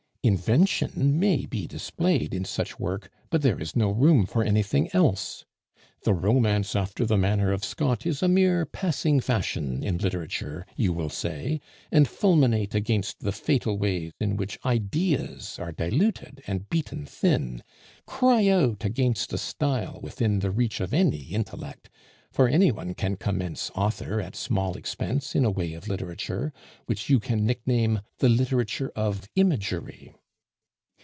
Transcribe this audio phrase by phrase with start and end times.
[0.23, 5.45] Invention may be displayed in such work, but there is no room for anything else.
[6.03, 10.93] 'The romance after the manner of Scott is a mere passing fashion in literature,' you
[10.93, 11.59] will say,
[11.91, 17.63] and fulminate against the fatal way in which ideas are diluted and beaten thin;
[18.05, 21.89] cry out against a style within the reach of any intellect,
[22.31, 26.53] for any one can commence author at small expense in a way of literature,
[26.85, 30.13] which you can nickname the 'literature of imagery.